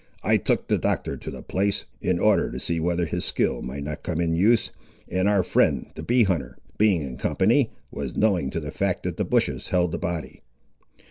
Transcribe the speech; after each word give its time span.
I 0.23 0.37
took 0.37 0.67
the 0.67 0.79
Doctor 0.79 1.15
to 1.15 1.29
the 1.29 1.43
place, 1.43 1.85
in 2.01 2.17
order 2.17 2.49
to 2.51 2.59
see 2.59 2.79
whether 2.79 3.05
his 3.05 3.23
skill 3.23 3.61
might 3.61 3.83
not 3.83 4.01
come 4.01 4.19
in 4.19 4.33
use; 4.33 4.71
and 5.07 5.29
our 5.29 5.43
friend, 5.43 5.91
the 5.93 6.01
bee 6.01 6.23
hunter, 6.23 6.57
being 6.79 7.03
in 7.03 7.17
company, 7.17 7.69
was 7.91 8.17
knowing 8.17 8.49
to 8.49 8.59
the 8.59 8.71
fact 8.71 9.03
that 9.03 9.17
the 9.17 9.25
bushes 9.25 9.67
held 9.67 9.91
the 9.91 9.99
body." 9.99 10.41